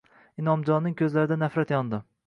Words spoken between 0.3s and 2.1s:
Inomjonning ko`zlarida nafrat yondi